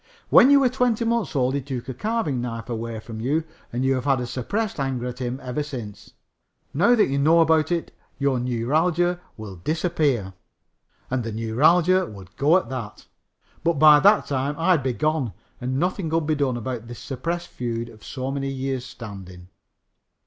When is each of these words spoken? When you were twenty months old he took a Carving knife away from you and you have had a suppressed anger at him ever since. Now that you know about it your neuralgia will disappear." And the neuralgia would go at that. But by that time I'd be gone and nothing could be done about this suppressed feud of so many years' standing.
When 0.31 0.49
you 0.49 0.59
were 0.59 0.67
twenty 0.69 1.05
months 1.05 1.35
old 1.35 1.53
he 1.53 1.61
took 1.61 1.87
a 1.87 1.93
Carving 1.93 2.41
knife 2.41 2.69
away 2.71 2.99
from 2.99 3.21
you 3.21 3.43
and 3.71 3.85
you 3.85 3.93
have 3.93 4.05
had 4.05 4.19
a 4.19 4.25
suppressed 4.25 4.79
anger 4.79 5.05
at 5.05 5.19
him 5.19 5.39
ever 5.43 5.61
since. 5.61 6.13
Now 6.73 6.95
that 6.95 7.05
you 7.05 7.19
know 7.19 7.39
about 7.39 7.71
it 7.71 7.95
your 8.17 8.39
neuralgia 8.39 9.19
will 9.37 9.57
disappear." 9.57 10.33
And 11.11 11.23
the 11.23 11.31
neuralgia 11.31 12.07
would 12.07 12.35
go 12.35 12.57
at 12.57 12.67
that. 12.69 13.05
But 13.63 13.73
by 13.77 13.99
that 13.99 14.25
time 14.25 14.55
I'd 14.57 14.81
be 14.81 14.93
gone 14.93 15.33
and 15.59 15.77
nothing 15.77 16.09
could 16.09 16.25
be 16.25 16.33
done 16.33 16.57
about 16.57 16.87
this 16.87 16.97
suppressed 16.97 17.49
feud 17.49 17.87
of 17.87 18.03
so 18.03 18.31
many 18.31 18.49
years' 18.49 18.85
standing. 18.85 19.49